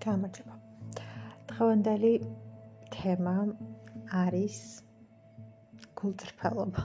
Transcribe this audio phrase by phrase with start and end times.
[0.00, 0.54] გამარჯობა.
[1.50, 2.12] დღევანდელი
[2.94, 3.34] თემა
[4.20, 4.56] არის
[6.00, 6.84] გულწრფელობა.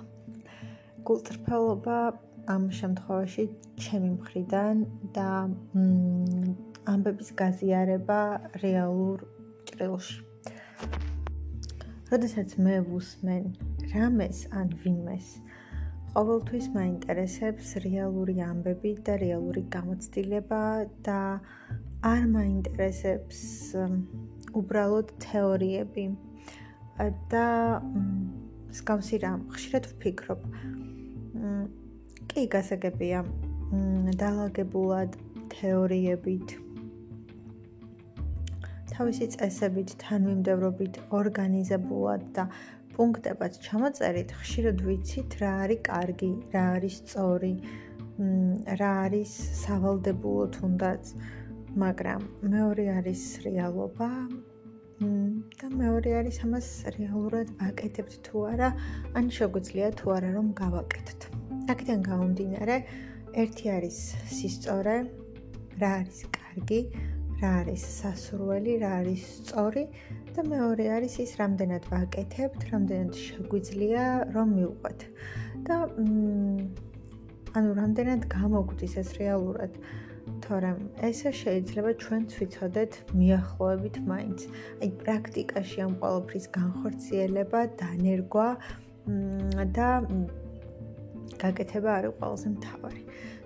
[1.10, 1.99] გულწრფელობა
[2.56, 3.46] ამ შემთხვევაში
[3.86, 4.83] ჩემი მხრიდან
[5.15, 5.29] და
[6.94, 8.20] ამბების გაზიარება
[8.65, 9.24] რეალურ
[9.72, 10.20] ჭრილში.
[12.12, 13.44] როდესაც მე ვუსმენ
[13.96, 15.32] რამეს ან ვინმეს
[16.16, 20.61] ყოველთვის მაინტერესებს რეალური ამბები და რეალური გამოცდილება
[21.07, 21.21] და
[22.05, 23.40] არ მაინტერესებს
[24.59, 26.05] უბრალოდ თეორიები.
[27.31, 27.45] და
[27.84, 30.44] მსგავსი რამ ხშირად ვფიქრობ.
[32.31, 33.23] კი გასაგებია
[34.22, 35.18] დაალაგებულად
[35.55, 36.55] თეორიებით.
[38.95, 42.45] თავისი წესებით თანმიმდევრობით ორგანიზებულად და
[42.95, 47.52] პუნქტებად ჩამოწერით ხშირად ვიცით რა არის კარგი რა არის სწორი
[48.81, 49.34] რა არის
[49.64, 51.12] სავალდებულო თუნდაც
[51.75, 52.21] მაგრამ
[52.52, 54.09] მეორე არის რეალობა
[55.59, 58.69] და მეორე არის ამას რეალურად ვაკეთებთ თუ არა,
[59.19, 61.22] ან შეგვიძლია თუ არა რომ გავაკეთოთ.
[61.73, 62.77] აქედან გამომდინარე,
[63.44, 63.97] ერთი არის
[64.35, 64.95] სისწორე,
[65.81, 66.80] რა არის კარგი,
[67.41, 69.83] რა არის სასურველი, რა არის სწორი
[70.31, 75.00] და მეორე არის ის, რამდენად ვაკეთებთ, რამდენად შეგვიძლია რომ მივყვეთ.
[75.67, 75.75] და
[77.55, 79.75] ანუ რამდენად გამოგვდის ეს რეალურად.
[80.45, 80.79] თორემ
[81.09, 84.39] ესე შეიძლება ჩვენც ვიცოდეთ მიახლოებით მაინც.
[84.81, 88.49] აი პრაქტიკაში ამ ყოველფრის განხორციელება, დანერგვა
[89.77, 89.89] და
[91.41, 93.01] გაკეთება არის ყველაზე მთავარი.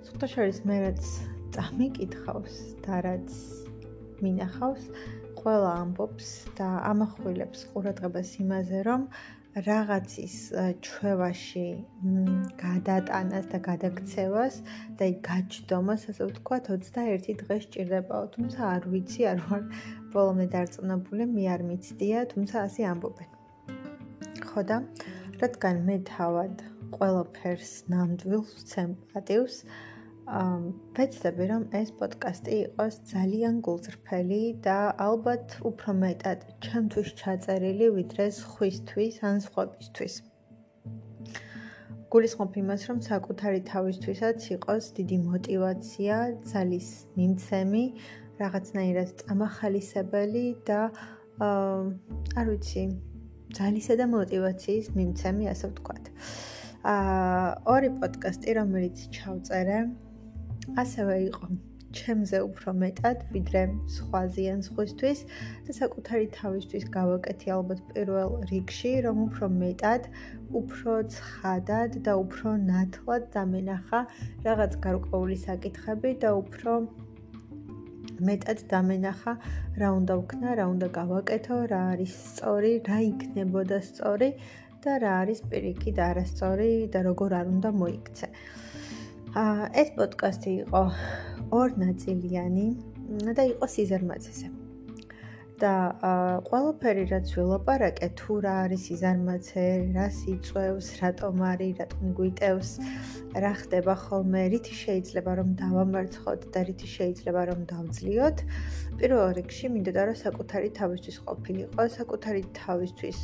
[0.10, 1.02] სულთაშორის მე რაც
[1.56, 2.56] წამიკითხავს
[2.86, 3.30] და რაც
[4.24, 4.84] მინახავს,
[5.40, 9.08] ყველა ამბობს და ამახვილებს ყურადღებას იმაზე, რომ
[9.66, 10.36] რაღაცის
[10.86, 11.66] ჩვევაში
[12.62, 14.60] გადატანას და გადაქცევას
[15.00, 19.64] და გაჯდომას, ასე ვთქვათ, 21 დღე სჭირდებაო, თუმცა არ ვიცი, არ ვარ
[20.16, 23.30] ბოლომდე დარწმუნებული, მე არ მიცდია, თუმცა ასე ამბობენ.
[24.50, 24.78] ხო და
[25.42, 26.64] რადგან მე თავად
[26.96, 29.64] ყველაფერს ნამდვილს ვცემ პატივს,
[30.30, 39.16] ვეცდები, რომ ეს პოდკასტი იყოს ძალიან გულწრფელი და ალბათ უფრო მეტად ჩემთვის ჩაწერილი, ვიდრე სხვისთვის
[39.30, 40.18] ან სხვებისთვის.
[42.14, 46.16] გულისხმობ იმას, რომ საკუთარი თავისთვისაც იყოს დიდი мотиваცია,
[46.52, 47.84] ძალის მიმცემი,
[48.42, 50.82] რაღაცნაირად წამახალისებელი და
[51.42, 52.84] არ ვიცი,
[53.58, 56.14] ძალისა და мотиваციის მიმცემი, ასე ვთქვათ.
[56.90, 59.80] აა ორი პოდკასტი, რომელიც ჩავწერე,
[60.78, 61.48] ასევე იყო
[61.98, 63.62] ჩემზე უფრო მეტად ვიდრე
[63.94, 65.22] სხვაზე ან სხვისთვის
[65.68, 70.10] და საკუთარი თავისთვის გავაკეთე ალბათ პირველ რიგში რომ უფრო მეტად
[70.62, 74.04] უფრო ცხადად და უფრო ნათლად დამენახა
[74.46, 76.78] რაღაც გარკვეული საკითხები და უფრო
[78.30, 79.34] მეტად დამენახა
[79.82, 84.30] რა უნდა ვქნა, რა უნდა გავაკეთო, რა არის სწორი, რა იქნებოდა სწორი
[84.84, 88.28] და რა არის პირიქით არასწორი და როგორ არ უნდა მოიქცე.
[88.30, 88.70] აა
[89.38, 90.82] ეს პოდკასტი იყო
[91.60, 92.68] ორნაწილიანი
[93.38, 94.59] და იყო სიზარმაცეზე.
[95.60, 95.76] და
[96.48, 99.64] ყველაფერი რაც ველაპარაკე, თუ რა არის იზარმაცე,
[99.96, 102.70] რას იწევს, რატომ არის, რატომ გვიტევს,
[103.44, 108.38] რა ხდება ხოლმე, რითი შეიძლება რომ დავამარცხოთ და რითი შეიძლება რომ დავძლიოთ,
[109.00, 113.20] პირველ რიგში მინდოდა რომ საკუთარი თავისთვის ყოფილიყო, საკუთარი თავისთვის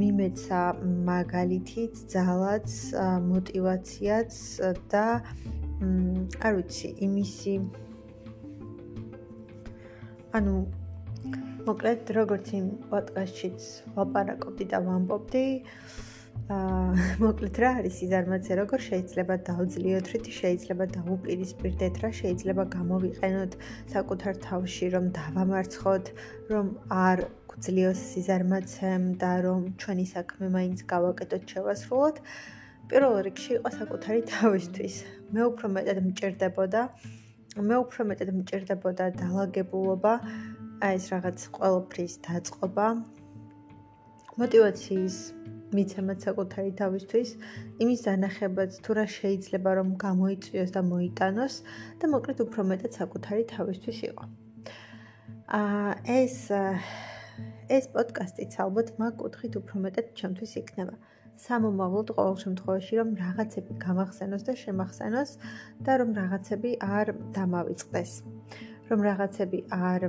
[0.00, 0.60] მიმეცა
[1.12, 2.68] მაგალითიც, ძალაც,
[3.30, 4.32] мотиваციაც
[4.88, 5.06] და
[6.40, 7.54] არ ვიცი, იმისი
[10.30, 10.54] ანუ
[11.70, 13.64] მოკლედ როგორც იმ პოდკასტშიც
[13.94, 15.42] ვაპარაკობდი და ვამბობდი,
[16.54, 23.54] აა მოკლედ რა არის სიზარმაცე, როგორ შეიძლება დავძლიოთ, რითი შეიძლება დაუპირისპირდეთ, რა შეიძლება გამოვიყენოთ
[23.94, 26.10] საკუთარ თავში, რომ დავამარცხოთ,
[26.50, 26.66] რომ
[27.06, 32.16] არ გვძლიოს სიზარმაცემ და რომ ჩვენი საქმე მაინც გავაკეთოთ შევასრულოთ.
[32.90, 34.94] პირველ რიგში იყო საკუთარი თავისთვის.
[35.30, 36.82] მე უფრო მეტად მჭირდებოდა
[37.58, 40.12] მე უფრო მეტად მჭირდებოდა დაალაგებულობა,
[40.80, 42.84] აი ეს რაღაც ყოველფრის დაწყობა
[44.40, 45.16] мотиваციის
[45.76, 47.32] მიცემაც საკუთარი თავისთვის,
[47.84, 51.54] იმის დანახებაც თუ რა შეიძლება რომ გამოიწვიოს და მოიტანოს
[52.00, 54.24] და მოკლედ უფრო მეტად საკუთარი თავისთვის იყო.
[55.60, 56.36] აა ეს
[57.76, 60.94] ეს პოდკასტიც ალბათ მაგ კუთხით უფრო მეტად ჩემთვის იქნება.
[61.44, 65.30] სამომავლოდ ყოველ შემთხვევაში რომ რაღაცები გამახსენოს და შემახსენოს
[65.84, 67.06] და რომ რაღაცები არ
[67.36, 68.10] დამავიწყდეს.
[68.90, 70.00] რომ რაღაცები არ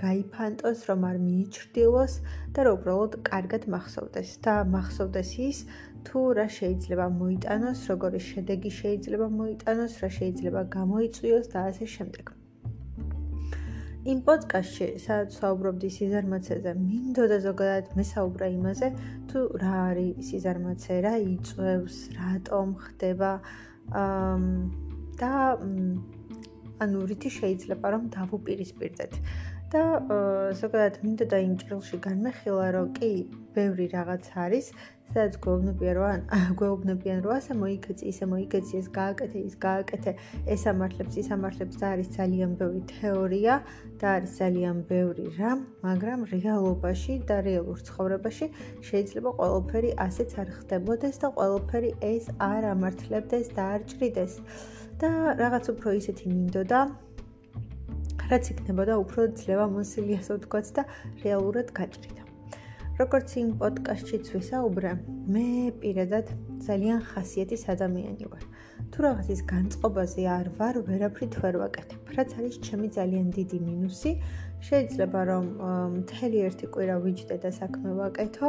[0.00, 2.12] გაიფანტოს, რომ არ მიიჩრდილოს
[2.56, 5.58] და რომ უბრალოდ კარგად მახსოვდეს და მახსოვდეს ის,
[6.06, 12.26] თუ რა შეიძლება მოიტანოს, როგორი შედეგი შეიძლება მოიტანოს, რა შეიძლება გამოიწვიოს და ასე შემდეგ.
[14.02, 18.88] იმ პოდკასტში სადაც საუბრობდი სიზარმაცეზე, მინდოდა ზოგადად მესაუბრა იმაზე,
[19.30, 23.30] თუ რა არის სიზარმაცე, რა იწევს, რატომ ხდება
[25.22, 25.32] და
[26.82, 29.12] ანუ რითი შეიძლება რომ დავუპირისპირდეთ.
[29.72, 29.84] და
[30.60, 33.12] ზოგადად მინდოდა იმ ჭრილში განმეხილა, რომ კი,
[33.56, 34.66] ბევრი რაღაც არის,
[35.12, 36.20] სადაც გვეუბნებიან რომ
[36.60, 40.12] გვეუბნებიან რომ ასე მოიქცე, ისე მოიქცე, ეს გააკეთე, ის გააკეთე,
[40.54, 43.54] ეს ამართლებს, ის ამართლებს და არის ძალიან ბევრი თეორია
[44.00, 48.46] და არის ძალიან ბევრი რამ, მაგრამ რეალობაში და რეალურ ცხოვრებაში
[48.88, 54.34] შეიძლება ყველაფერი ასეც არ ხდებოდეს და ყველაფერი ეს არ ამართლებდეს და არ ჭრიდეს.
[55.02, 56.80] და რაღაც უფრო ისეთი მინდოდა
[58.30, 60.82] რაც იქნებოდა უფრო ძლევა მოსილი ასე ვთქვათ და
[61.24, 62.22] რეალურად გაჭრიდა.
[63.00, 64.90] როგორც იმ პოდკასტშიც ვისაუბრე,
[65.34, 65.46] მე
[65.82, 66.26] პირადად
[66.66, 68.44] ძალიან ხასიათის ადამიანი ვარ.
[68.92, 72.01] თუ რაღაცის განწყობაზე არ ვარ, ვერაფრით ვერ ვაკეთებ.
[72.16, 74.10] რაც არის ჩემი ძალიან დიდი მინუსი.
[74.66, 75.46] შეიძლება რომ
[75.98, 78.48] მთელი ერთი კვირა ვიჯდე და საქმე ვაკეთო,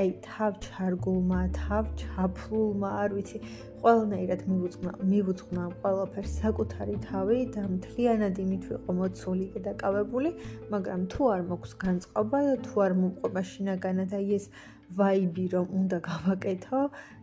[0.00, 3.38] აი თავ ჩარგულმა, თავ ჩაფლულმა, არ ვიცი,
[3.82, 10.30] ყველანაირად მივუძღვნა, მივუძღვნა ყველაფერს საკუთარი თავი და მთლიანად იმით ვიყო მოცული და დაკავებული,
[10.72, 14.46] მაგრამ თუ არ მოქვს განწყობა და თუ არ მომყვება შინაგანად აი ეს
[14.98, 16.80] ვაიბი რომ უნდა გავაკეთო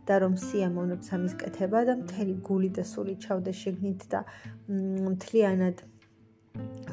[0.08, 4.24] და რომ სიამოვნებს ამის კეთება და მთელი გული და სული ჩავდე შეგნით და
[4.68, 5.84] მთლიანად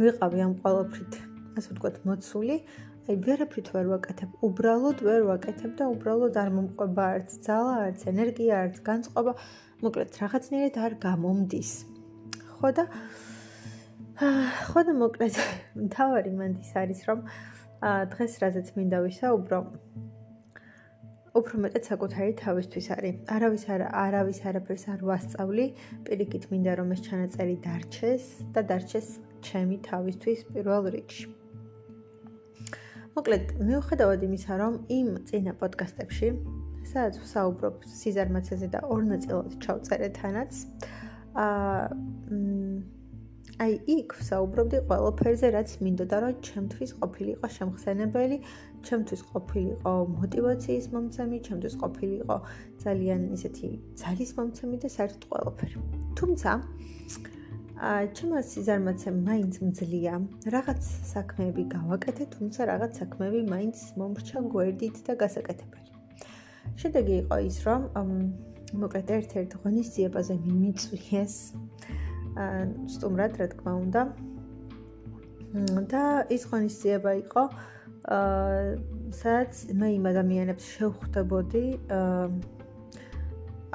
[0.00, 1.20] ვიყავი ამ ყველაფრით
[1.54, 2.58] ასე ვთქვათ მოცული
[3.04, 8.60] აი ვერაფრით ვერ ვაკეთებ, უბრალოდ ვერ ვაკეთებ და უბრალოდ არ მომყვება არც ძალა, არც ენერგია,
[8.64, 9.32] არც განწყობა.
[9.84, 11.72] მოკლედ, რაღაცნაირად არ გამომდის.
[12.56, 12.84] ხო და
[14.72, 15.36] ხო და მოკლედ,
[15.92, 17.20] თავარი მანდის არის, რომ
[18.14, 19.58] დღეს რაზეც მინდა ვისაუბრო,
[21.34, 23.14] უფრო მეტად საკუთარი თავისთვის არის.
[23.34, 25.66] არავის არა, არავის არაფერს არ ვასწავლი.
[26.06, 29.08] პირიქით მინდა რომ ეს ჩანაწერი დარჩეს და დარჩეს
[29.42, 31.26] ჩემი თავისთვის პირველ რიგში.
[33.14, 36.28] მოკლედ, მიუხედავად იმისა, რომ იმ წინა პოდკასტებში,
[36.90, 40.52] სადაც ვსაუბრობ სიზარმაცეზე და ორ ნაწილად ჩავწერე თანაც,
[41.34, 41.94] აა
[43.62, 48.38] აი იქ ვსაუბრობდი ყველაფერზე, რაც მინდოდა, რომ ჩემთვის ყოფილიყო შემხსენებელი,
[48.88, 52.36] ჩემთვის ყოფილიყო мотиваციის მომცემი, ჩემთვის ყოფილიყო
[52.84, 53.68] ძალიან ისეთი
[54.00, 55.82] ძალის მომცემი და საერთოდ ყველაფერი.
[56.18, 56.50] თუმცა
[57.90, 60.14] აა ჩემმა სიზარმაცემ მაინც მძლია.
[60.54, 60.82] რაღაც
[61.14, 65.90] საქმეები გავაკეთე, თუმცა რაღაც საქმეები მაინც მომრჩა გვერდით და გასაკეთებელი.
[66.82, 67.80] შედეგი იყო ის, რომ
[68.82, 71.34] მოკლედ ერთ-ერთ ღონისძიებაზე მიმიწვიეს.
[71.54, 72.03] აა
[72.94, 74.02] სტუმრად, რა თქმა უნდა.
[75.90, 76.02] და
[76.34, 77.42] ის ღონისძიება იყო
[78.10, 78.74] აა
[79.14, 81.64] სადაც მე იმ ადამიანებს შევხვდებოდი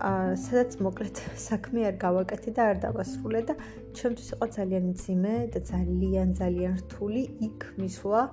[0.03, 1.15] აა სადაც მოკლედ
[1.49, 3.55] საქმე არ გავაკეთე და არ დავასრულე და
[3.95, 8.23] ჩემთვის იყო ძალიან ძიმე და ძალიან ძალიან რთული იქ მისვლა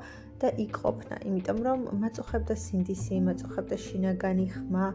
[0.41, 4.87] და იქ ყოფნა, იმიტომ რომ მაწუხებდა სინდისი, მაწუხებდა შინაგანი ხმა,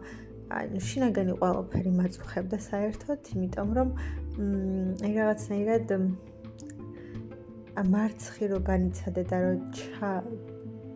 [0.59, 3.89] ანუ შინაგანი ყველაფერი მაწუხებდა საერთოდ, იმიტომ რომ
[4.41, 5.93] აი რაღაცნაირად
[7.91, 10.11] მარცხი რო განიცადე და რო ჩა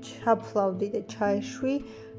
[0.06, 1.75] ჩაფლავდი და ჩაეშვი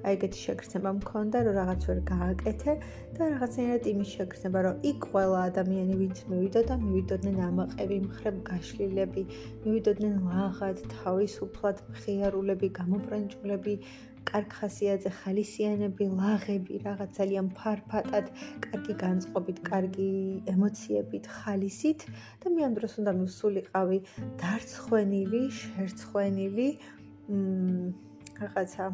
[0.07, 2.73] აი ეგეთი შეგრძნება მქონდა, რომ რაღაც ვერ გააკეთე
[3.17, 9.23] და რაღაცნაირად იმის შეგრძნება, რომ იქ ყველა ადამიანი ვინც მივიდოდა, მივიდოდნენ ამაყები, მხრებ გაშლილები,
[9.65, 13.75] მივიდოდნენ ლაღად, თავისუფლად, მხიარულები, გამობრანჭულები,
[14.27, 18.27] კარგ ხასიათზე ხალისიანები, ლაღები, რაღაც ძალიან ფარფატად,
[18.67, 20.11] კარგი განწყობით, კარგი
[20.53, 22.01] ემოციებით, ხალისით.
[22.43, 23.99] და მე ამ დროს უნდა მივსულიყავი
[24.43, 26.69] დარცხვენილი, შერცხვენილი,
[27.31, 27.93] მ
[28.43, 28.87] რაღაცა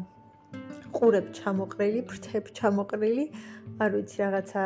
[0.97, 3.25] ყურებ ჩამოყრილი, ფრთებ ჩამოყრილი,
[3.83, 4.63] არ ვიცი რაღაცა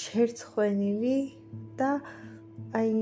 [0.00, 1.18] შერცხვენილი
[1.80, 1.90] და
[2.78, 2.92] აი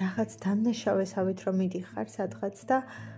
[0.00, 3.11] რაღაც დამნაშავესავით რომ მიდიხარ სადღაც და აა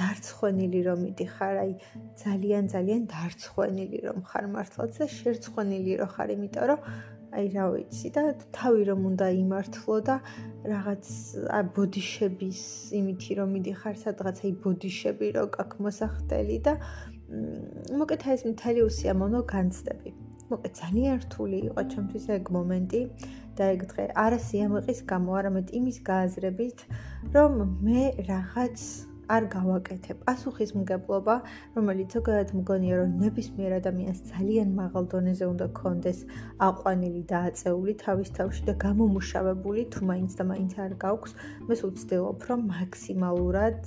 [0.00, 1.72] დარცხვენილი რომ მიდიხარ, აი
[2.22, 6.80] ძალიან ძალიან დარცხვენილი რომ ხარ მართლაც და შერცხვენილი რომ ხარ, იმიტომ რომ
[7.30, 8.22] აი რა ვიცი და
[8.56, 10.16] თავი რომ უნდა იმართლო და
[10.72, 11.04] რაღაც
[11.56, 12.60] აი ბოდიშების
[13.00, 16.74] იმითი რომ მიდიხარ სადღაც აი ბოდიშები რო კაკ მოსახდელი და
[18.00, 20.10] მოკეთ ეს მთელი უსიამოვნო განცდები.
[20.50, 23.02] მოკეთ ძალიან რთული იყო ჩემთვის ეგ მომენტი
[23.58, 26.78] და ეგ დღე არა სიამოყის გამო, არამედ იმის გააზრებით,
[27.36, 27.52] რომ
[27.86, 28.78] მე რაღაც
[29.36, 30.16] არ გავაკეთებ.
[30.26, 31.34] პასუხისმგებლობა,
[31.76, 36.18] რომელიც ზოგადად მგონია, რომ ნებისმიერ ადამიანს ძალიან მაღალ დონეზე უნდა კონდეს
[36.68, 41.32] აყვანილი და აწეული თავის თავში და გამომუშავებული, თუ მაინც და მაინც არ გაქვს,
[41.68, 43.80] მე ვცდილობ, რომ მაქსიმალურად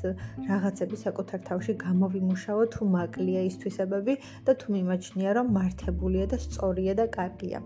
[0.49, 4.13] რაღაცები საკუთარ თავში გამოვიმუშავო, თუ მაკლია ის თვისებები
[4.47, 7.59] და თუ მიმაჩნია, რომ მართებულია და სწორია და კარგია.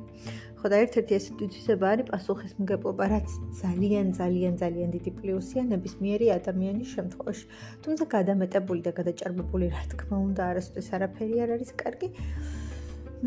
[0.57, 3.29] ხო და ერთ-ერთი ეს თვითისება არის პასუხისმგებლობა, რაც
[3.61, 7.45] ძალიან ძალიან ძალიან დიდი პლუსია ნებისმიერი ადამიანის შემთხვევაში.
[7.85, 12.07] თუმცა გადამეტებული და გადაჭარბებული, რა თქმა უნდა, არასდროს არაფერი არ არის კარგი.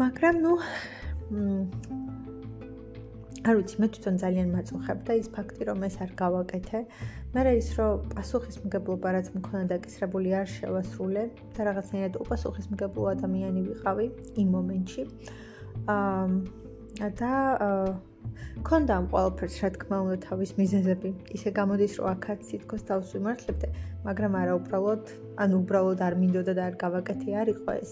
[0.02, 0.52] მაგრამ ნუ
[3.40, 6.78] არ ვიცი, მე თვითონ ძალიან მაწუხებ და ის ფაქტი, რომ ეს არ გავაკეთე,
[7.32, 11.25] მე რა ის რომ პასუხისმგებლობა რაც მქონდა დაკისრებული არ შევასრულე
[11.56, 14.06] და რაღაცნაირად უპასუხისმგებლო ადამიანი ვიყავი
[14.42, 15.02] იმ მომენტში.
[15.94, 16.59] აა
[17.09, 17.33] და
[18.66, 21.11] კონდა ამ ყველაფერს რა თქმა უნდა თავის მიზეზები.
[21.37, 23.69] ისე გამოდის რომ აქაც თითქოს თავს ვიმართლებდე,
[24.04, 25.04] მაგრამ არა უბრალოდ,
[25.42, 27.90] ანუ უბრალოდ არ მინდოდა და არ გავაკეთე არ იყო ეს.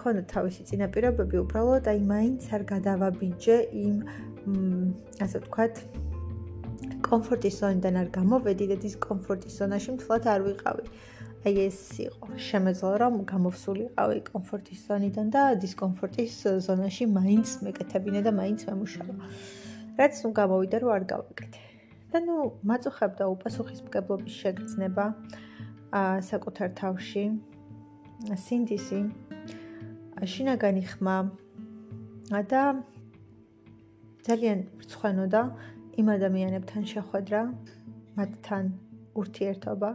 [0.00, 3.96] კონდა თავისი წინაპირობები, უბრალოდ აი მაინც არ გადავაბიჯე იმ
[5.24, 5.74] ასე ვთქვათ
[7.04, 10.84] კომფორტის ზონიდან არ გამოვედი და ის კომფორტის ზონაში მთლად არ ვიყავი.
[11.44, 18.64] აი ეს იყო შემეძლო რომ გამოვსულიყავი კომფორტის ზონიდან და დისკომფორტის ზონაში მაინც მეკეთებინა და მაინც
[18.68, 19.14] მემუშავა.
[20.00, 21.60] რაც ნუ გამოვიდა რომ არ გავაკეთე.
[22.14, 22.36] და ნუ
[22.70, 25.04] მაწუხებდა უპასუხისმგებლობის შეგრძნება
[26.30, 27.24] საკუთარ თავში.
[28.44, 29.00] სინდისი
[30.32, 31.18] შინაგანი ხმა
[32.52, 32.62] და
[34.24, 35.42] ძალიან რცხვენოდა
[36.00, 37.40] იმ ადამიანებთან შეხვედრა,
[38.16, 38.64] მათთან
[39.20, 39.90] ურთიერთობა,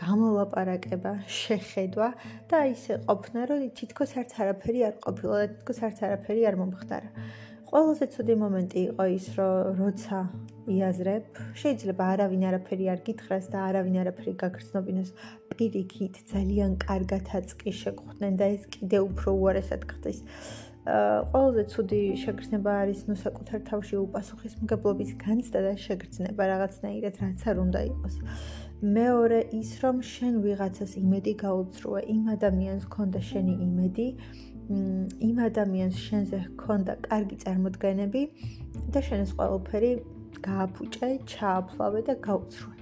[0.00, 2.08] გამოლაპარაკება, შეხედვა
[2.50, 7.10] და ისე ყოფნა, რომ თითქოს არც არაფერი არ ყოფილა თითქოს არც არაფერი არ მომხდარა.
[7.66, 10.18] ყველაზე ცუდი მომენტი იყო ის, რომ როცა
[10.70, 11.24] იაზრებ,
[11.60, 15.10] შეიძლება არავინ არაფერი არ გითხრას და არავინ არაფერი გაგრძნობინოს.
[15.50, 20.18] პირიქით ძალიან კარგათაც კი შეგხვდნენ და ეს კიდე უფრო უარესად ხდეს.
[20.86, 27.80] ყველაზე ცუდი შეგრძნება არის ნუ საკუთარ თავში უპასუხისმგებლობის განცდა და შეგრძნება რაღაცნაირად რაც არ უნდა
[27.90, 28.14] იყოს.
[28.84, 34.08] მეორე ის რომ შენ ვიღაცას იმედი გაუწრუე, იმ ადამიანს ქონდა შენი იმედი,
[35.28, 38.22] იმ ადამიანს შენზე ქონდა კარგი წარმოდგენები
[38.92, 39.92] და შენ ეს ყველაფერი
[40.44, 42.76] გააფუჭე, ჩააფლავე და გაუწრუე.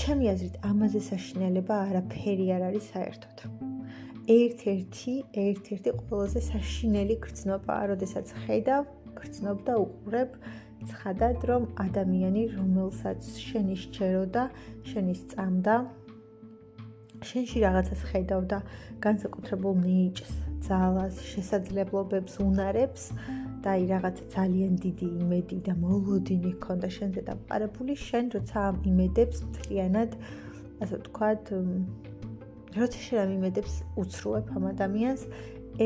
[0.00, 3.38] ჩემი აზრით ამაზე საშინელება არაფერი არ არის საერთოდ.
[4.24, 8.82] ერთ-ერთი, ერთ-ერთი ყველაზე საშინელი გრძნობაა, როდესაც ხედავ,
[9.20, 10.30] გრძნობ და უყურებ
[10.90, 14.42] ცხადად, რომ ადამიანი, რომელსაც შენი შეეროდა,
[14.90, 15.74] შენი სწამდა,
[17.24, 18.58] შენში რაღაცას ხედავ და
[19.04, 20.32] განსაკუთრებულ ნიჭს,
[20.64, 23.02] ძალას, შესაძლებლობებს უნარებს
[23.64, 28.60] და აი რაღაც ძალიან დიდი იმედი და მოლოდინი ქონდა შენზე დაპყრებული, შენ როცა
[28.90, 30.10] იმედებს მთლიანად
[30.84, 31.42] ასე ვთქვათ,
[32.80, 35.22] როცა შენ იმედებს უცრუებ ამ ადამიანს,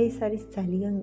[0.03, 0.95] ეს არის ძალიან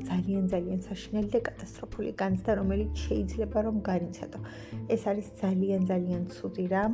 [0.00, 4.38] ძალიან ძალიან საშინელი და კატასტროფული განცდა, რომელიც შეიძლება რომ განიცადო.
[4.88, 6.92] ეს არის ძალიან ძალიან ცუდი რამ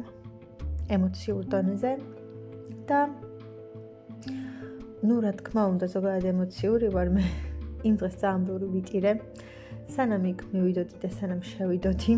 [0.96, 1.92] ემოციურ დონეზე
[2.88, 3.00] და
[5.06, 7.24] ну, რა თქმა უნდა, ზოგადად ემოციური ვარ მე.
[7.86, 9.12] იმ დღეს ძალიან ბევრი ვიტირე.
[9.94, 12.12] სანამ იქ მივიდოდი და სანამ შევიდოდი.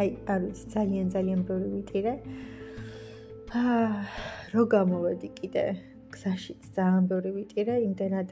[0.00, 2.12] აი, არ ვიცი, ძალიან ძალიან ბევრი ვიტირე.
[3.52, 3.88] აა
[4.52, 5.64] რო გამოვედი კიდე
[6.12, 8.28] გზაში ძალიან ბევრი ვიტირე, იმდენად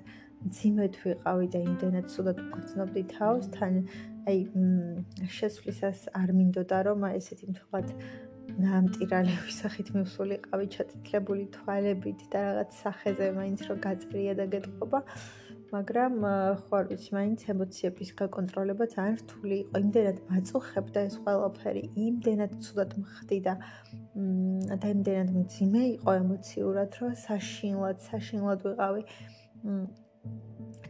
[0.49, 3.83] ძიმედ ვიყავი და იმდენად სულად ვგრძნობდი თავს, თან
[4.31, 4.39] აი
[5.37, 7.93] შესვლისას არ მინდოდა რომ ესეთი თქვათ
[8.61, 15.01] ნამტირალების სახით მივსულიყავი ჩათითლებული თვალებით და რაღაც სახეზე მაინც რო გაწერია და გეტყობა
[15.71, 22.97] მაგრამ არ ვიცი მაინც ემოციების გაკონტროლება ძალიან რთული იყო იმდენად მაწუხებდა ეს ყველაფერი იმდენად ცუდად
[23.03, 23.55] მხდი და
[24.83, 29.03] და იმდენად მძიმე იყო ემოციურად რომ საშინლად საშინლად ვიყავი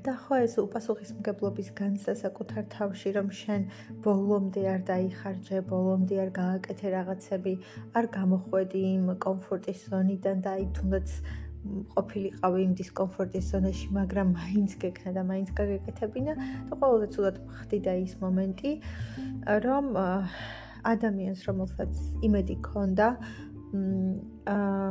[0.04, 3.66] და ხო ეს უპასუხისმგებლობის განცდა საკუთარ თავში რომ შენ
[4.04, 7.52] ბოლომდე არ დაიხარჯე, ბოლომდე არ გააკეთე რაღაცები,
[8.00, 11.08] არ გამოხვედი იმ კომფორტის ზონიდან და აი თუნდაც
[11.96, 16.32] ყოფილიყავი იმ დისკომფორტის ზონაში, მაგრამ მაინც გეკნა და მაინც გაგეკეთებინა
[16.70, 18.72] და ყველაზე ცუდად ხდიდა ის მომენტი,
[19.68, 19.84] რომ
[20.80, 21.92] ადამიანს რომელსაც
[22.24, 23.08] იმედი ქონდა,
[23.70, 24.90] აა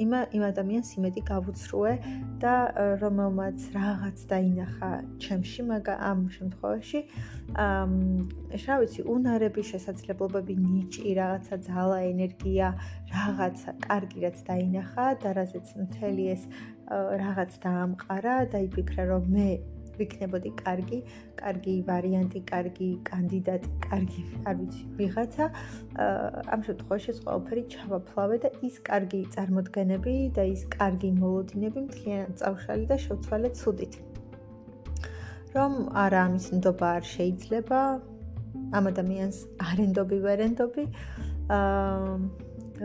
[0.00, 1.92] იმ იმ ადამიანს იმედი გავუცრუე
[2.40, 2.54] და
[3.00, 7.00] რომელმაც რაღაც დაინახა ჩემში, მაგრამ ამ შემთხვევაში.
[7.60, 12.66] აა შა ვიცი, უნარები, შესაძლებლობები, ნიჭი, რაღაცა ძალა, ენერგია,
[13.12, 16.42] რაღაცა კარგი რაც დაინახა და რაზეც მთელი ეს
[17.22, 19.50] რაღაც დაამყარა და იფიქრა რომ მე
[20.00, 20.98] ვიქნებოდი კარგი,
[21.40, 25.46] კარგი ვარიანტი, კარგი კანდიდატი, კარგი, არ ვიცი, ვიღაცა.
[26.54, 32.84] ამ შემთხვევაში ეს ყველაფერი ჩავაფლავე და ის კარგი წარმოდგენები და ის კარგი მოლოდინები მთლიანად წავშალე
[32.92, 33.94] და შევცვალე ცუდით.
[35.56, 35.72] რომ
[36.04, 37.78] არა ამის ნდობა არ შეიძლება
[38.76, 39.38] ამ ადამიანს
[39.68, 40.84] არენდობი ვერენდობი
[41.56, 42.18] აა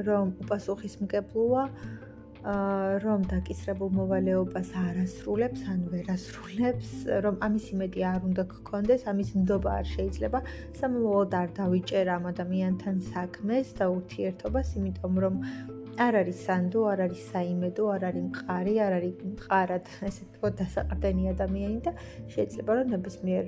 [0.07, 1.63] რომ უპასუხისმგებლოა
[2.41, 6.93] რომ დაკისრებულ მოვალეობას არასრულებს, ან ვერასრულებს,
[7.25, 10.39] რომ ამის იმედი არ უნდა გქონდეს, ამის ნდობა არ შეიძლება,
[10.79, 15.37] სამომავლოდ არ დავიჭერ ამ ადამიანთან საქმეს და ურთიერთობას, იმიტომ რომ
[16.01, 21.23] არ არის სანდო, არ არის საიმედო, არ არის მყარი, არ არის მყარად, ესე თქო, დასაყრდენი
[21.33, 21.91] ადამიანი და
[22.33, 23.45] შეიძლება რომ ნებისმიერ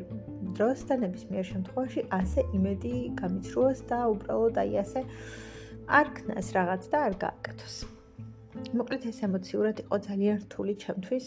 [0.59, 5.01] დროს და ნებისმიერ შემთხვევაში ასე იმედი გამიცრუოს და უბრალოდ აი ასე
[5.87, 7.92] არ ქნას რაღაც და არ გააკეთოს.
[8.53, 11.25] მოკლედ ეს ემოციურად იყო ძალიან რთული ჩემთვის.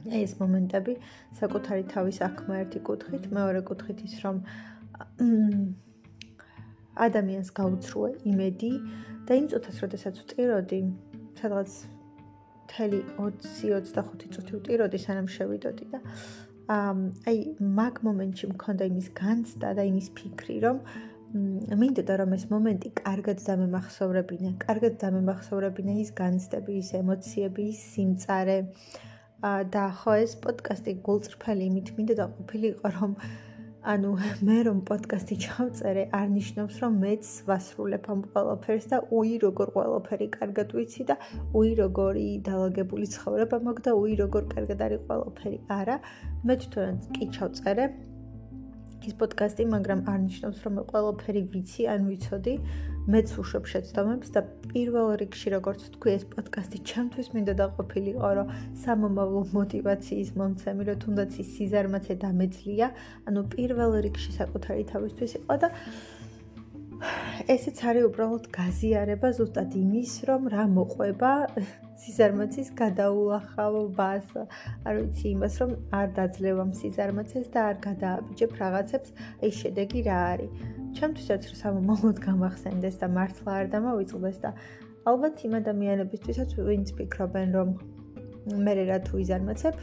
[0.00, 0.92] ეს მომენტები
[1.36, 4.36] საკუთარი თავის აღქმა ერთი კუთხით, მეორე კუთხით ის რომ
[7.06, 8.72] ადამიანს გაუცრუე იმედი
[9.28, 10.80] და იმ წუთას, როდესაც ვტიროდი,
[11.40, 11.70] სადღაც
[12.72, 16.00] თელი 20-25 წუთი ვტიროდი, სანამ შევიდოდი და
[16.70, 17.38] აი
[17.78, 20.76] მაგ მომენტში მქონდა იმის განცდა და იმის ფიქრი, რომ
[21.30, 28.58] მინდოდა რომ ეს მომენტი კარგად დამემახსოვრებინა, კარგად დამემახსოვრებინა ის განცდები, ის ემოციები, ის სიმწარე.
[29.74, 33.14] და ხო ეს პოდკასტი გულწრფელი იმით მინდოდა ყოფილიყო რომ
[33.92, 34.10] ანუ
[34.48, 40.28] მე რომ პოდკასტი ჩავწერე, არ ნიშნავს რომ მეც ვასრულებ ამ ყველაფერს და უი როგორ ყველაფერი
[40.36, 41.16] კარგად ვიცი და
[41.56, 45.58] უი როგორი დაალაგებული ცხოვრება მოგ და უი როგორ კარგად არის ყველაფერი.
[45.78, 45.96] არა,
[46.44, 47.84] მე თვითონ კი ჩავწერე
[49.08, 52.54] ის პოდკასტი, მაგრამ არ ნიშნავს, რომ ყველაფერი ვიცი ან ვიცოდი.
[53.10, 54.40] მეც ვუშვებ შეცდომებს და
[54.70, 58.52] პირველ რიგში, როგორც თქვი, ეს პოდკასტი ჩემთვის მინდა დაყოფილიყო, რომ
[58.82, 62.88] სამომავლო мотиваციის მომცემი, რომ თუნდაც ის სიზარმაცე დამეძლია,
[63.26, 65.68] ანუ პირველ რიგში საკუთარი თავისთვის იყო და
[67.48, 71.30] ესეც არის უბრალოდ გაზიარება ზუსტად იმის, რომ რა მოყვება
[72.02, 74.26] სიზარმაცის გადაულახავობას.
[74.84, 75.70] არ ვიცი იმას, რომ
[76.00, 79.08] არ დაძლევ ამ სიზარმაცეს და არ გადააბიჯებ რაღაცებს,
[79.40, 80.52] აი შედეგი რა არის.
[80.98, 84.50] ჩემთვისაც რა სამომავლოდ გამახსენდეს და მართლა არ დამოვიწყდეს და
[85.10, 87.68] ალბათ იმ ადამიანებისთვისაც ვინც ფიქრობენ, რომ
[88.64, 89.74] მე რა თუ იზარმაცებ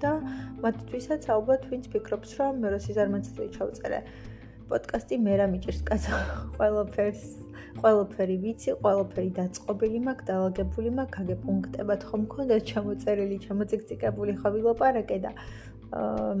[0.00, 0.12] და
[0.64, 4.00] მათთვისაც ალბათ ვინც ფიქრობს, რომ მე რო სიზარმაცეს ჩავწერე
[4.70, 5.80] პოდკასტი მე რა მიჭირს?
[5.88, 6.18] კაცო
[6.56, 7.22] ყველაფერს
[7.80, 15.30] ყველაფერი ვიცი ყველაფერი დაწყობილი მაქვს დაალაგებული მაქვს გაგეპუნქტებად ხომ მქონდა ჩამოწერილი ჩამოციკციკებული ხავილოპარაკე და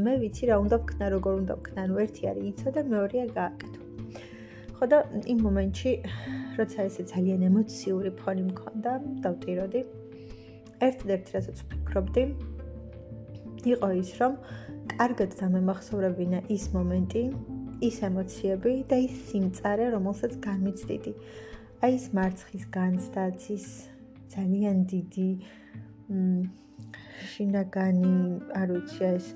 [0.04, 3.80] მე ვიცი რა უნდა ვქნა როგორ უნდა ვქნა ანუ ერთი არის იცო და მეორეა გააკეთო.
[4.76, 4.98] ხო და
[5.32, 5.90] იმ მომენტში
[6.58, 8.92] როცა ესე ძალიან ემოციური ფონი მქონდა
[9.26, 9.80] დავტიროდი.
[10.86, 12.22] ერთ-ერთი რასაც ვფიქრობდი
[13.74, 14.32] იყო ის რომ
[14.92, 17.22] კარგად დამემახსოვრებინა ის მომენტი
[17.80, 21.12] ის ემოციები და ის სიმწარე, რომელსაც განმიცდიდი.
[21.80, 23.66] აი ეს მარცხის განცდაც ის
[24.34, 25.30] ძალიან დიდი
[27.30, 28.16] შინაგანი,
[28.60, 29.26] არ ვიცი, ეს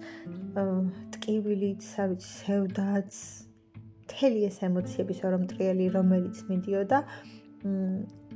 [1.17, 3.13] ტკივილიც, არ ვიცი, სევდაც,
[4.05, 6.99] მთელი ეს ემოციების ორომტრიელი, რომელიც მიდიოდა,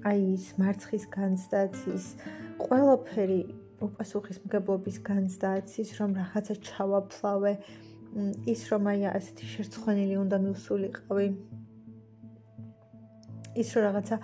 [0.09, 2.05] აი ეს მარცხის განცდაც ის
[2.64, 3.40] ყველაფერი
[3.85, 7.53] უპასუხისმგებლობის განცდაც ის რომ რაღაცა ჩავაფლავე,
[8.53, 11.29] ის რომ აი ასეთი შერცხვენილი უნდა მივსულიყავი
[13.62, 14.16] ის რომ რაღაცა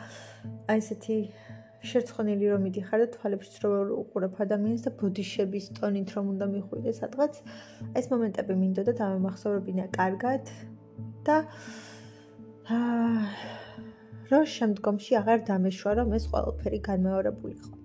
[0.72, 1.16] აი ესეთი
[1.90, 6.90] შერცხვენილი რომ მიდიხარ და თვალებში რომ უყურებ ადამიანს და ბოდიშების ტონით რომ უნდა მიხვიდე.
[7.00, 7.32] სადღაც
[8.00, 10.42] ეს მომენტები მინდოდა დამახსოვრებინა კარგად
[11.28, 11.36] და
[12.78, 13.22] აა
[14.32, 17.83] რო შემდგომში აღარ დამეშვა რომ ეს ყველაფერი განმეორებულიყო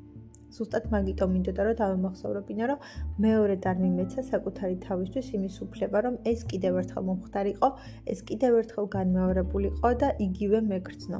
[0.55, 2.79] ზუსტად მაგიტომ მინდოდა რომ დავემახსოვრებინა რომ
[3.25, 7.69] მეორე დარ მიმეცა საკუთარი თავისთვის იმის უფლება რომ ეს კიდევ ერთხელ მომხდარიყო
[8.13, 11.19] ეს კიდევ ერთხელ განმეორებულიყო და იგივე მეკრძნო.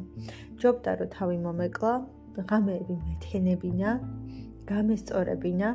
[0.62, 1.94] ჯობდა რომ თავი მომეკლა
[2.50, 3.90] ღამეები მეთენებინა
[4.72, 5.70] გამესწორებინა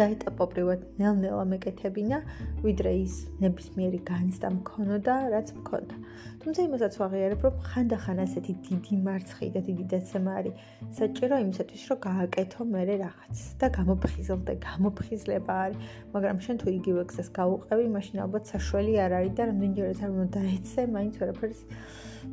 [0.00, 2.18] და ეტაპობრივად ნელ-ნელა მეკეთებინა,
[2.64, 5.96] ვიდრე ის ნებისმიერი განცდა მქონოდა, რაც მქონდა.
[6.40, 10.54] თუმცა იმასაც ვაღიარებ, რომ ხანდახან ასეთი დიდი მარცხი და დიდი დაცემა არის
[10.96, 15.78] საჭირო იმისათვის, რომ გააკეთო მერე რაღაც და გამოფხიზლდე, გამოფხიზლება არის,
[16.16, 20.28] მაგრამ შენ თუ იგივე გზას გაუყევი, მაშინ ალბათ საშველი არ არის და რამდენჯერაც არ უნდა
[20.40, 21.60] დაეცე, მაინც ვერაფერს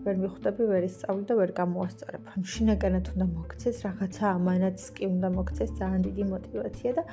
[0.05, 2.23] ვერ მიხვდები, ვერ ისწავლი და ვერ გამოასწორებ.
[2.33, 7.03] ანუ შინაგანად უნდა მოგცეს რაღაცა ამანაც კი უნდა მოგცეს ძალიან დიდი мотиваცია და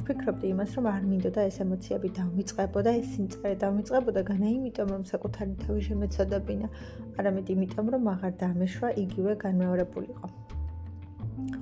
[0.00, 5.54] ვფიქრობდი იმას, რომ არ მინდოდა ეს ემოციები დავიწყებოდა, ეს სიმწარე დავიწყებოდა განა იმიტომ, რომ საკუთარი
[5.64, 6.68] თავი შემეცოდებინა,
[7.18, 10.26] არამედ იმიტომ, რომ აღარ დამეშვა იგივე განმეორებულიყო.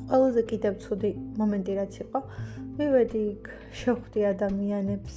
[0.09, 2.19] ყველაზე კიდევ ცუდი მომენტი რაც იყო,
[2.79, 3.45] მივედი იქ,
[3.81, 5.17] შევხვდი ადამიანებს.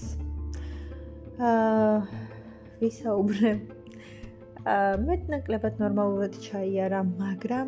[1.42, 1.96] აა
[2.82, 3.81] ვისაუბრებ
[4.62, 7.68] მეტნაკლებად ნორმალურად ჩაიარა, მაგრამ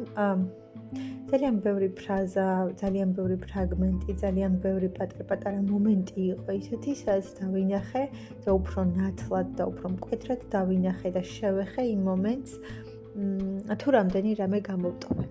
[1.33, 8.03] ძალიან ბევრი ფრაზა, ძალიან ბევრი ფრაგმენტი, ძალიან ბევრი პატარ-პატარა მომენტი იყო ისეთი, სადაც დავინახე
[8.45, 12.51] და უფრო ნათლად და უფრო მკვეთრად დავინახე და შევეხე იმ მომენტს,
[13.81, 15.25] თუ რამდენი რამე გამოვტოვე.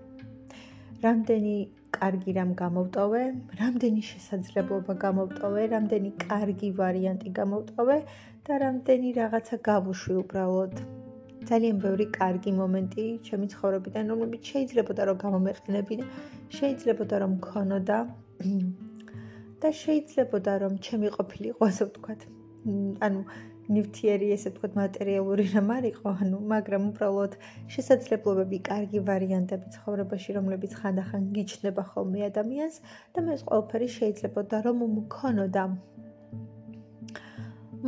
[1.06, 1.54] რამდენი
[1.94, 3.22] კარგი რამ გამოვტოვე,
[3.62, 7.98] რამდენი შესაძლებლობა გამოვტოვე, რამდენი კარგი ვარიანტი გამოვტოვე
[8.46, 11.01] და რამდენი რაღაცა გავუშვი უბრალოდ.
[11.48, 16.04] ძალიან ბევრი კარგი მომენტი ჩემი ცხოვრებიდან, რომლებიც შეიძლებოდა რომ გამომეყენებინა,
[16.58, 17.98] შეიძლებოდა რომ მქონოდა
[19.62, 22.20] და შეიძლებოდა რომ ჩემი ყოფილიყო, ასე ვთქვათ.
[23.06, 23.20] ანუ
[23.74, 27.36] ნივთიერი ესე ვთქვათ მატერიალური რამ არ იყო, ანუ მაგრამ უბრალოდ
[27.74, 32.76] შესაძლებლობები, კარგი ვარიანტები ცხოვრებაში, რომლებიც ხანდახან გიჩნდება ხოლმე ადამიანს
[33.14, 35.64] და მე ეს ყველაფერი შეიძლებოდა რომ მქონოდა.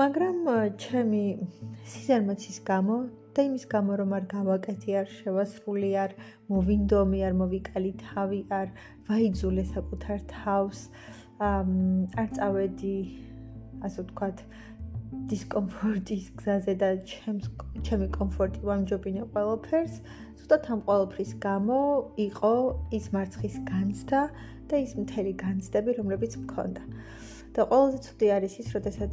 [0.00, 0.38] მაგრამ
[0.84, 1.24] ჩემი
[1.90, 2.96] სიზარმაცის გამო
[3.34, 6.12] და იმის გამო რომ არ გავაკეთე, არ შევასრულე, არ
[6.50, 8.68] მოვინდომი, არ მოვიკალი თავი, არ
[9.08, 10.80] ვაიძულე საკუთარ თავს,
[11.42, 12.96] არ წავედი
[13.84, 14.44] ასე ვთქვათ,
[15.30, 17.46] დისკომფორტის გზაზე და ჩემს
[17.86, 19.94] ჩემი კომფორტი ვამჯობინე ყველაფერს.
[20.38, 21.78] ზუსტად ამ ყველაფრის გამო
[22.28, 22.52] იყო
[22.98, 24.22] ის მარცხის განცდა
[24.70, 26.82] და ის მთელი განცდები, რომლებიც მქონდა.
[27.54, 29.12] და ყველაზე ცუდი არის ის, როდესაც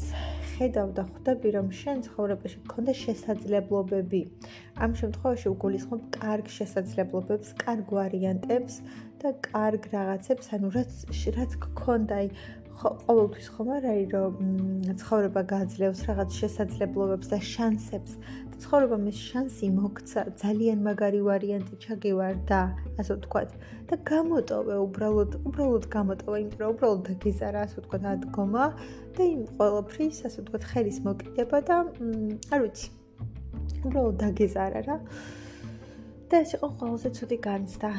[0.51, 4.21] ხედავ და ხვდები, რომ შენ ცხოვრებაში მქონდა შესაძლებლობები.
[4.84, 8.75] ამ შემთხვევაში უგულისხმობ კარგ შესაძლებლობებს, კარგ ვარიანტებს
[9.21, 10.91] და კარგ რაღაცებს, ანუ რაც
[11.38, 12.27] რაც გქონდა, აი
[12.82, 14.34] ყოველთვის ხომ არ არის რომ
[15.01, 18.13] ცხოვრება გაძლევს რაღაც შესაძლებლობებს და შანსებს
[18.62, 22.60] ცხოვრება მის შანსი მოგცა ძალიან მაგარი ვარიანტი ჩაგივარდა
[23.02, 23.50] ასე ვთქვათ.
[23.91, 28.65] და გამოტოვე უბრალოდ უბრალოდ გამოტოვე იმიტომ რომ უბრალოდ დაგიზარა ასე ვთქვათ ადგომა
[29.17, 31.78] და იმ ყოველფრის ასე ვთქვათ ხელის მოკიდება და
[32.54, 32.88] არ ვიცი.
[33.86, 34.97] უბრალოდ დაგიზარა რა
[36.32, 37.89] და ეს იყო ყველაზე ცუდი განცდა.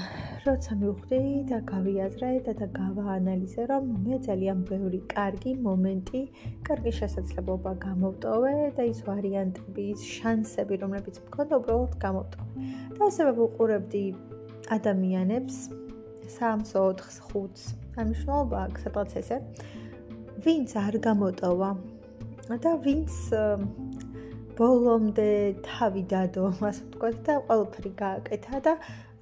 [0.48, 1.18] როცა მივხვდი
[1.50, 6.20] და გავიაზრე და და გავაანალიზე, რომ მე ძალიან ბევრი კარგი მომენტი,
[6.64, 12.52] კარგი შესაძლებლობა გამოვტოვე და ის ვარიანტები, ის შანსები, რომლებიც მქონდა, უბრალოდ გამოვტოვე.
[12.96, 14.04] და ასევე ვუყურებდი
[14.76, 15.56] ადამიანებს
[16.32, 17.62] 3-4 5-ს.
[18.00, 19.36] ამიშნობა სადღაც ესე.
[20.40, 21.70] ვინც არ გამოტოვა
[22.64, 23.12] და ვინც
[24.58, 25.28] ბოლომდე
[25.64, 28.72] თავი დადო, ასე ვთქვათ და ყველაფერი გააკეთა და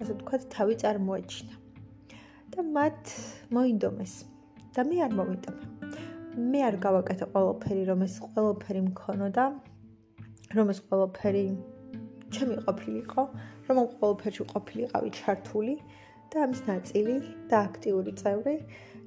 [0.02, 1.54] ასე ვთქვათ თავი წარმოაჩინა.
[2.50, 3.10] და მათ
[3.54, 4.14] მოინდომეს
[4.74, 5.64] და მე არ მოვინდომე.
[6.50, 9.44] მე არ გავაკეთე ყველაფერი, რომ ეს ყველაფერი მქონოდა,
[10.58, 11.44] რომ ეს ყველაფერი
[12.34, 13.22] ჩემი ყოფილიყო,
[13.70, 15.74] რომ ყველაფერში ყოფილიყავი ჩართული
[16.30, 17.14] და ამის ნაწილი
[17.50, 18.56] და აქტიური წევრი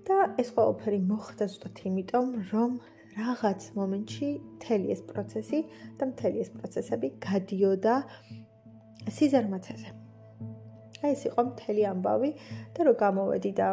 [0.07, 2.71] და ეს ყველაფერი მოხდა ზუსტად იმიტომ, რომ
[3.17, 5.59] რაღაც მომენტში მთელი ეს პროცესი
[5.99, 7.95] და მთელი ეს პროცესები გადიოდა
[9.17, 9.89] სიზარმაცეზე.
[11.03, 12.31] აი ეს იყო მთელი ამბავი
[12.73, 13.67] და რო გამოვედი და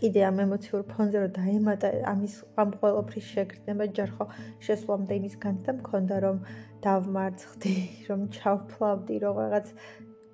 [0.00, 4.26] კიდე ამ ემოციურ ფონზე რო დაემატა ამის ამ ყოველფრის შეგრძნება ჯერხო
[4.66, 6.38] შესვლამდე იმის განცდა მქონდა რომ
[6.86, 7.74] დავმარცხდი
[8.08, 9.66] რომ ჩავფლავდი რომ რაღაც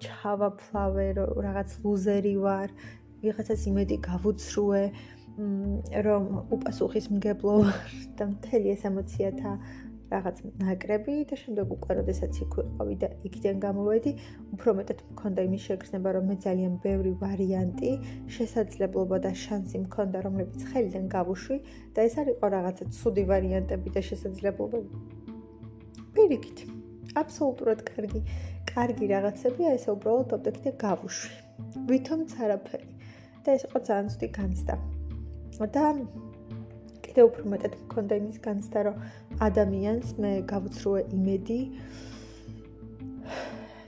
[0.06, 2.68] ჩავაფლავე რომ რაღაც ლუზერი ვარ
[3.24, 4.84] ვიღაცას იმედი გავუცრუე
[6.06, 6.24] რომ
[6.56, 7.54] უპასუხისმგებლო
[8.18, 9.52] და მთელი ეს ემოციათა
[10.10, 14.12] რაღაც ნაკრები და შემდეგ უკვე როდესაც იქ ვიყავი და იქიდან გამოვედი,
[14.56, 17.90] უფრო მეტად მქონდა იმის შეგრძნება, რომ მე ძალიან ბევრი ვარიანტი,
[18.36, 21.58] შესაძლებლობა და შანსი მქონდა, რომლებიც ხელიდან გავუშვი
[21.94, 24.94] და ეს არ იყო რაღაცა ცუდი ვარიანტები და შესაძლებლობები.
[26.14, 26.58] პირიქით,
[27.22, 28.20] აბსოლუტურად კარგი,
[28.74, 31.34] კარგი რაღაცები, აი ეს უბრალოდ ოპტიკით გავუშვი.
[31.90, 32.90] ვითომც არაფერი.
[33.44, 34.99] და ეს იყო ძალიან ცუდი განცდა.
[35.76, 35.84] და
[37.04, 38.96] კიდევ უფრო მეტად მქონდა იმის განცდა, რომ
[39.46, 41.60] ადამიანს მე გავუცრუე იმედი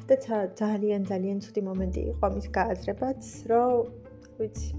[0.09, 0.17] და
[0.59, 3.73] ძალიან ძალიან ცუდი მომენტი იყო მის გააზრებაც, რომ
[4.39, 4.71] ვიცი,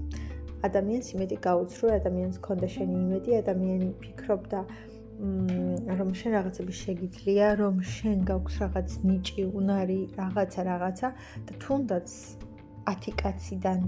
[0.68, 4.60] ადამიანს იმედი გაუცრუე, ადამიანს ქონდა შენი იმედი, ადამიანი ფიქრობდა
[5.98, 11.08] რომ შენ რაღაცები შეგიძლია, რომ შენ გაქვს რაღაც ნიჭი, უნარი, რაღაცა რაღაცა
[11.46, 12.08] და თუნდაც
[12.90, 13.80] 10 კაციდან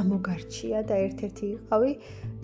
[0.00, 1.92] ამოგარჩია და ერთ-ერთი იყავი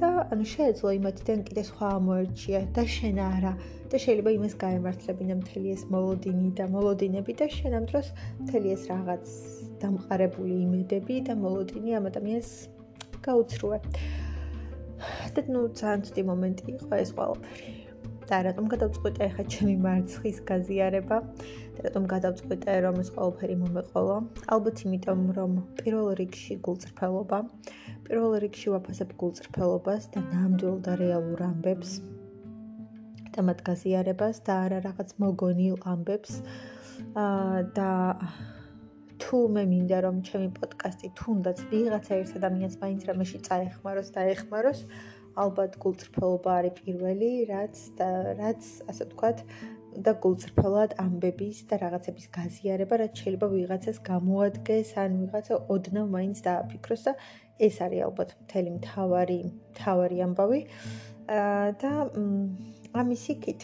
[0.01, 3.53] და ანუ შეეძლო იმათიდან კიდე სხვა ამოერჩია და შენ არა
[3.93, 8.09] და შეიძლება იმას გაემართლებინა მთელი ეს მოლოდინი და მოლოდინები და შენ ამ დროს
[8.43, 9.35] მთელი ეს რაღაც
[9.85, 12.51] დამყარებული იმედები და მოლოდინი ამ ადამიანს
[13.29, 13.79] გაუცრუე.
[15.35, 17.82] და ნუ ძალიან ცუდი მომენტი იყო ეს ყველაფერი.
[18.31, 21.19] და რატომ გადავწყვიტე ახლა ჩემი მარცხის გაზიარება?
[21.75, 24.17] და რატომ გადავწყვიტე რომ ეს ყველაფერი მომეყოლო?
[24.55, 27.39] ალბათ იმიტომ რომ პირველ რიგში გულწრფელობა
[28.07, 31.93] პირველ რიგში ვაფასებ გულწრფელობას და ნამდვილ და რეალურ ამბებს
[33.33, 36.33] და მათ გაზიარებას და არა რაღაც მოგონილ ამბებს.
[37.17, 37.91] აა და
[39.23, 44.81] თუ მე მინდა რომ ჩემი პოდკასტი თუნდაც ვიღაცა ერთ ადამიანს მაინც რამეში წაეხმაროს და ეხმაროს
[45.39, 48.09] ალბათ გულწრფელობა არის პირველი, რაც და
[48.41, 49.39] რაც ასე ვთქვათ,
[49.93, 57.03] და გულწრფელად ამბების და რაღაცების გაზიარება, რაც შეიძლება ვიღაცას გამოადგეს, ან ვიღაცა ოდნავ მაინც დააფიქროს
[57.09, 57.13] და
[57.61, 59.39] ეს არის ალბათ მთელი მთავარი
[59.73, 60.61] მთავარი ამბავი.
[61.29, 61.93] აა და
[63.01, 63.61] ამის იქით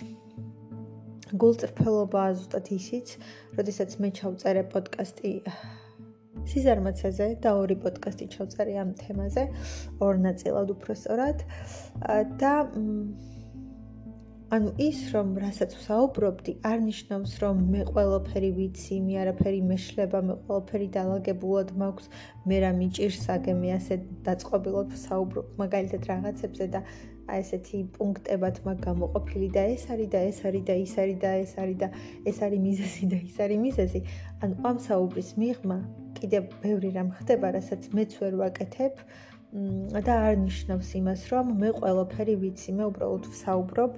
[1.41, 3.17] გულწრფელობა ზუსტად ისიც,
[3.57, 5.33] როდესაც მე ჩავწერე პოდკასტი
[6.53, 9.45] სიზარმაცეზე და ორი პოდკასტი ჩავწერე ამ თემაზე,
[10.05, 11.43] ორ ნაწილად უფრო სწორად.
[12.41, 12.53] და
[14.49, 20.37] ანუ ის რომ რასაც ვსაუბრობდი, არ ნიშნავს რომ მე ყველაფერი ვიცი, მე არაფერი მეშლება, მე
[20.47, 22.09] ყველაფერი დაალაგებულად მაქვს,
[22.49, 26.81] მე რა მიჭირსაგე, მე ასე დაწყობილად ვსაუბრობ მაგალითად რაღაცებზე და
[27.29, 31.31] აი ესეთი პუნქტებად მაგ გამოყოფილი და ეს არის და ეს არის და ის არის და
[31.45, 31.89] ეს არის და
[32.33, 34.01] ეს არის მიზეზი და ის არის მიზეზი.
[34.43, 35.79] ანუ ამ საუბრის მიღმა
[36.21, 38.95] კიდევ ბევრი რამ ხდება, რასაც მეც ვერ ვაკეთებ
[40.07, 43.93] და არ ნიშნავს იმას, რომ მე ყველაფერი ვიცი, მე უბრალოდ ვსაუბრობ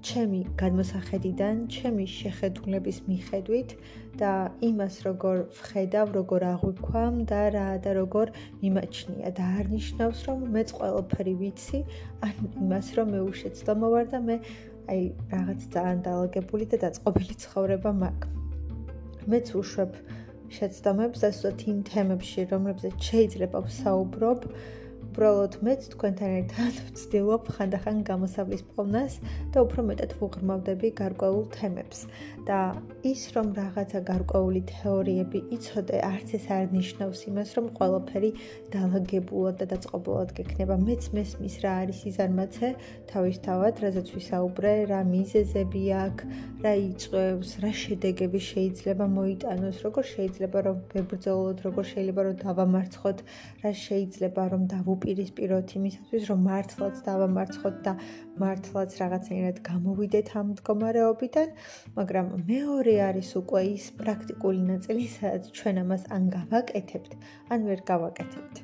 [0.00, 3.74] ჩემი განმოსახედიდან, ჩემი შეხედულების მიხედვით
[4.20, 4.32] და
[4.64, 8.32] იმას როგორ ვხედავ, როგორ აღვიქვამ და რა და როგორ
[8.64, 11.80] მიმაჩნია და არ ნიშნავს რომ მეც ყველაფერი ვიცი,
[12.24, 14.36] ან იმას რომ მე უშეცდომა ვარ და მე
[14.90, 15.02] აი
[15.32, 18.28] რაღაც ძალიან დაალაგებული და დაწყობილი ცხოვრება მაქვს.
[19.30, 19.92] მეც უშვებ
[20.56, 24.46] შეცდომებს და სწორედ იმ თემებში, რომლებზეც შეიძლება ვსაუბრობ,
[25.10, 29.16] უბრალოდ მეც თქვენთან ერთად ვცდილობ ხანდახან გამოსავლის პოვნას
[29.50, 32.06] და უფრო მეტად ვუღრმავდები გარკვეულ თემებს.
[32.48, 32.60] და
[33.04, 38.30] ის რომ რაღაცა გარკვეული თეორიები იცოდე, არც ეს არ ნიშნავს იმას, რომ ყველაფერი
[38.74, 40.74] დაალაგებულად და დაწყობილად გექნება.
[40.86, 42.68] მეც მესმის რა არის იზარმაცე,
[43.12, 46.24] თავისთავად, რაზეც ვისაუბრე, რა მიზეზები აქვს,
[46.64, 53.18] რა იწევს, რა შედეგები შეიძლება მოიტანოს, როგორ შეიძლება რომ ვებრძოლოთ, როგორ შეიძლება რომ დავამარცხოთ,
[53.62, 54.62] რა შეიძლება რომ
[55.00, 57.92] დავუპირისპიროთ იმისათვის, რომ მართლაც დავამარცხოთ და
[58.36, 61.48] მართლაც რაღაცნაირად გამოვიდეთ ამ მდგომარეობიდან,
[61.96, 67.12] მაგრამ მეორე არის უკვე ის პრაქტიკული ნაწილი, სადაც ჩვენ ამას ან გავაკეთებთ,
[67.48, 68.56] ან ვერ გავაკეთებთ.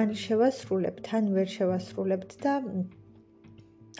[0.00, 2.52] ან შევასრულებთ, ან ვერ შევასრულებთ და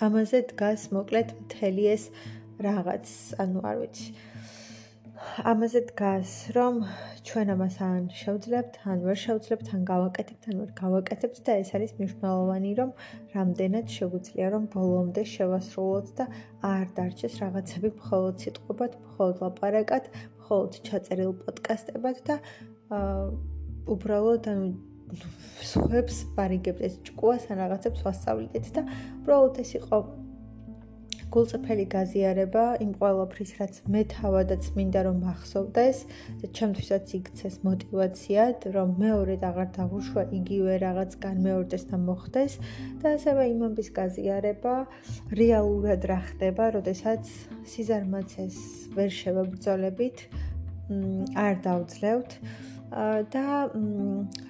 [0.01, 2.05] ამაზე დგას მოკლედ მთელი ეს
[2.65, 3.07] რაღაც,
[3.45, 4.09] ანუ არ ვიცი.
[5.51, 6.79] ამაზე დგას, რომ
[7.29, 11.93] ჩვენ ამას ან შევძლებთ, ან ვერ შევძლებთ, ან გავაკეთებთ, ან ვერ გავაკეთებთ და ეს არის
[12.01, 12.91] მნიშვნელოვანი, რომ
[13.37, 16.25] რამდენად შეგვიძლია რომ ბოლომდე შევასრულოთ და
[16.73, 20.05] არ დარჩეს რაღაცები მხოლოდ სიტყვებად, მხოლოდ ლაპარაკად,
[20.43, 22.37] მხოლოდ ჩაწერილ პოდკასტებად და
[23.01, 23.25] აა
[23.97, 24.69] უბრალოდ ანუ
[25.71, 28.83] სხვებს პარიგებთ ეს ჭკუას ან რაღაცებს ვასწავლეთ და
[29.23, 29.99] უბრალოდ ეს იყო
[31.37, 35.99] გულწრფელი გაზიარება იმ ყოველაფრის, რაც მე თავადაც მინდა რომ მახსოვდეს
[36.41, 42.57] და ჩემთვისაც იქცეს мотиваციად, რომ მეორედ აღარ დავუშვა იგივე რაღაც განმეორდეს და მოხდეს
[43.03, 44.77] და ასევე იმამის გაზიარება
[45.43, 47.29] რეალურად რა ხდება, როდესაც
[47.69, 48.57] სიზარმაცეს
[48.97, 50.25] ვერ შევებრძოლებით,
[51.37, 52.41] არ დავძლევთ.
[53.35, 53.67] და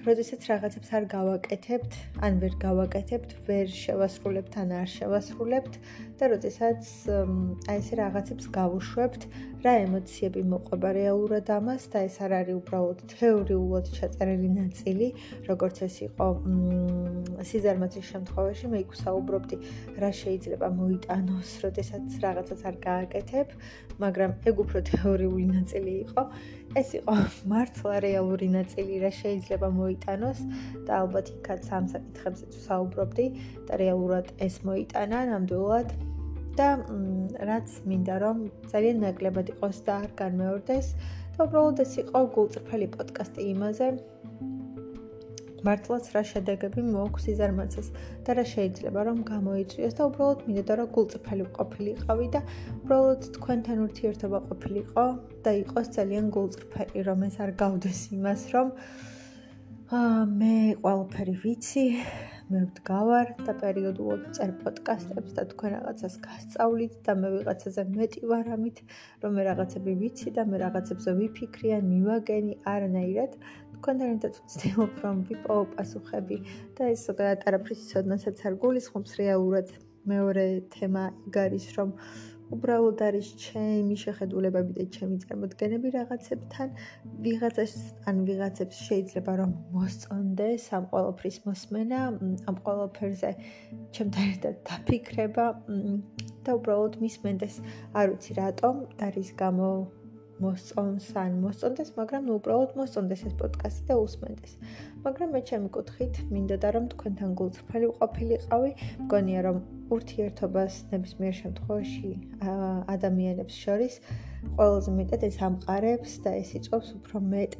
[0.05, 5.79] როდესაც რაღაცებს არ გავაკეთებთ, ან ვერ გავაკეთებთ, ვერ შევასრულებთ, ან არ შევასრულებთ,
[6.17, 6.81] და როდესაც
[7.69, 9.21] აი ესე რაღაცებს გავუშვებთ,
[9.65, 15.07] რა ემოციები მოყვება რეალურად ამას და ეს არ არის უბრალოდ თეორიულად ჩაწერილი ნაწილი,
[15.49, 16.27] როგორც ეს იყო
[17.49, 19.57] სიზარმაცის შემთხვევაში, მე იქ ვსაუბრობდი,
[20.03, 23.47] რა შეიძლება მოიტანოს, როდესაც რაღაცას არ გააკეთებ,
[24.01, 26.23] მაგრამ ეგ უფრო თეორიული ნაწილი იყო.
[26.77, 27.13] ეს იყო
[27.51, 30.39] მართლა რეალური ნაწილი, რა შეიძლება მოიტანოს
[30.85, 33.25] და ალბათ იქაც ამ საკითხებზეც ვსაუბრობდი
[33.67, 36.06] და რეალურად ეს მოიტანა ნამდვილად
[36.59, 36.67] და
[37.49, 38.43] რაც მინდა რომ
[38.73, 40.93] ძალიან ნაკლებად იყოს და არ განმეორდეს
[41.37, 43.89] და უბრალოდ ეს იყო გულწრფელი პოდკასტი იმაზე
[45.67, 47.87] მართლაც რა შედეგები მოაქვს იზარმაცეს
[48.27, 52.41] და რა შეიძლება რომ გამოიწვიოს და უბრალოდ მინდოდა რომ გულწრფელი ყოფილიყავი და
[52.77, 55.05] უბრალოდ თქვენთან ურთიერთობა ყოფილიყო
[55.47, 58.73] და იყოს ძალიან გულწრფელი რომ ეს არ გავდეს იმას რომ
[59.97, 61.85] აა მე ყველაფერი ვიცი
[62.47, 68.51] მე ვდგავარ და პერიოდულად წერ პოდკასტებს და თქვენ რაღაცას გასწავლით და მე ვიღაცაზე მეტი ვარ
[68.55, 68.77] ამით
[69.23, 73.35] რომ მე რაღაცები ვიცი და მე რაღაცებზე ვიფიქრი ან მივაგენი არანაირად.
[73.77, 76.37] თქვენთან ერთად ვცდილობ რომ ვიპოვო პასუხები
[76.79, 79.75] და ეს ზოგადად არაფრის ცოდნასაც არ გულისხმობს რეალურად
[80.07, 81.93] მეორე თემა იქ არის რომ
[82.55, 86.67] უბრალოდ არის ჩემი შეხედულებები და ჩემი წარმოდგენები რაღაცებთან.
[87.25, 87.73] ვიღაცას
[88.09, 91.99] ან ვიღაცებს შეიძლება რომ მოსწონდეს ამ ყოველფრის მოსმენა
[92.49, 93.31] ამ ყოველფერზე
[93.93, 95.45] ჩემთან ერთად დაფიქრება
[96.45, 97.55] და უბრალოდ მისმენდეს
[97.99, 99.71] არ ვიცი რატომ და რის გამო
[100.43, 104.53] მოსწონს ან მოსწონდეს, მაგრამ უბრალოდ მოსწონდეს ეს პოდკასტი და უსმენდეს.
[105.05, 108.71] მაგრამ მე ჩემი კუთხით მინდოდა რომ თქვენთან გულწრფელი ყოფილიყავი,
[109.05, 109.57] მგონია რომ
[109.97, 112.11] ურთიერთობას ნებისმიერ შემთხვევაში
[112.95, 114.01] ადამიანებს შორის
[114.57, 117.57] ყველაზე მეტად ეს ამყარებს და ეს იწვევს უფრო მეტ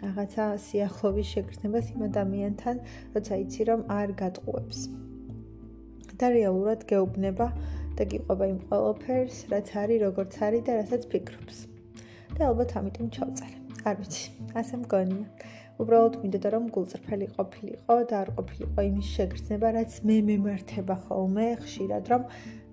[0.00, 2.82] რაღაცა სიახლოვის შეგრძნებას იმ ადამიანთან,
[3.14, 4.80] როცა იცი რომ არ გატყუებს.
[6.20, 7.46] და რეალურად გეუბნება
[7.96, 11.60] და გიყვება იმ ყველაფერს, რაც არის, როგორც არის და რასაც ფიქრობს.
[12.40, 13.56] და ალბათ ამიტომ ჩავწერე.
[13.88, 15.26] არ ვიცი, ასე მგონია.
[15.80, 22.04] უბრალოდ მინდოდა რომ გულწრფელი ყოფილიყო და არ ყოფილიყო იმის შეგრძნება, რაც მე მემართება ხოლმე ხშირად,
[22.12, 22.22] რომ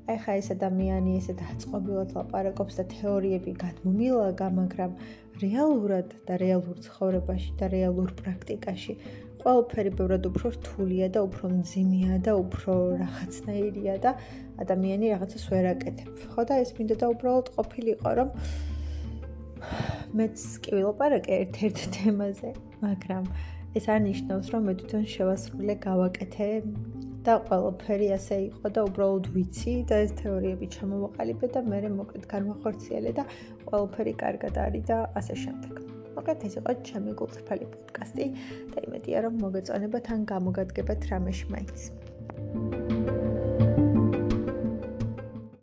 [0.08, 4.91] აი ხა ეს ადამიანი ესე დაწყობილად ლაპარაკობს და თეორიები გადმომილაგა, მაგრამ
[5.43, 8.93] რეალურად და რეალურ ცხოვრებაში და რეალურ პრაქტიკაში
[9.43, 14.12] ყველაფერი ბევრად უფრო რთულია და უფრო მძიმეა და უფრო რაღაცნაირია და
[14.63, 16.10] ადამიანი რაღაცას ვერ აკეთებ.
[16.32, 18.30] ხო და ეს მინდა და უბრალოდ ყოფილიყო რომ
[20.17, 22.52] მეც კი ვილაპარაკე ერთ-ერთ თემაზე,
[22.84, 23.28] მაგრამ
[23.78, 26.50] ეს არ ნიშნავს რომ მე თვითონ შევასრულე გავაკეთე
[27.28, 33.12] და ყველაფერი ასე იყო და უბრალოდ ვიცი და ეს თეორიები ჩამოვაყალიბე და მე მოკლედ განვახორციელე
[33.20, 33.28] და
[33.67, 35.76] ყველაფერი კარგად არის და ასე შემდეგ.
[36.17, 38.26] მოკლედ ეს იყო ჩემი გულწრფელი პოდკასტი
[38.74, 41.80] და იმედია რომ მოგეწონება თან გამოგადგებათ რამეში მაინც.
[42.48, 43.37] Thank you